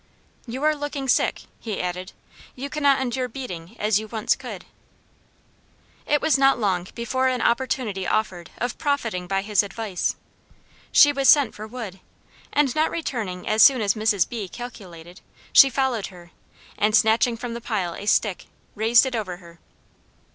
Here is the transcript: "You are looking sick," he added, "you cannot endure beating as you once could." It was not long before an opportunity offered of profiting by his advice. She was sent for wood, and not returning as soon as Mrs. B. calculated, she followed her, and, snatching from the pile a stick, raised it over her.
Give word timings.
"You 0.47 0.63
are 0.63 0.73
looking 0.75 1.07
sick," 1.07 1.43
he 1.59 1.79
added, 1.79 2.11
"you 2.55 2.71
cannot 2.71 2.99
endure 3.01 3.27
beating 3.27 3.75
as 3.79 3.99
you 3.99 4.07
once 4.07 4.35
could." 4.35 4.65
It 6.07 6.23
was 6.23 6.39
not 6.39 6.57
long 6.57 6.87
before 6.95 7.27
an 7.27 7.39
opportunity 7.39 8.07
offered 8.07 8.49
of 8.57 8.79
profiting 8.79 9.27
by 9.27 9.43
his 9.43 9.61
advice. 9.61 10.15
She 10.91 11.11
was 11.13 11.29
sent 11.29 11.53
for 11.53 11.67
wood, 11.67 11.99
and 12.51 12.73
not 12.73 12.89
returning 12.89 13.47
as 13.47 13.61
soon 13.61 13.79
as 13.79 13.93
Mrs. 13.93 14.27
B. 14.27 14.49
calculated, 14.49 15.21
she 15.53 15.69
followed 15.69 16.07
her, 16.07 16.31
and, 16.79 16.95
snatching 16.95 17.37
from 17.37 17.53
the 17.53 17.61
pile 17.61 17.93
a 17.93 18.07
stick, 18.07 18.45
raised 18.73 19.05
it 19.05 19.15
over 19.15 19.37
her. 19.37 19.59